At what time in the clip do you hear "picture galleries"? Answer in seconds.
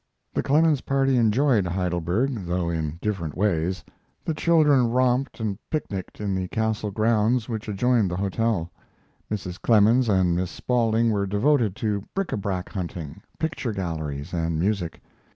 13.37-14.33